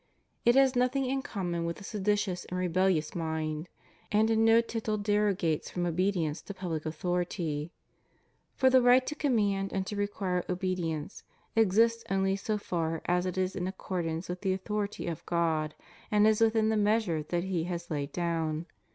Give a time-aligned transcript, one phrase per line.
[0.45, 3.69] It has nothing in common with a seditious and rebellious mind;
[4.11, 7.71] and in no tittle derogates from obedience to public author ity;
[8.55, 11.21] for the right to command and to require obedience
[11.55, 15.75] exists only so far as it is in accordance with the authority of God,
[16.09, 18.65] and is within the measure that He has laid down.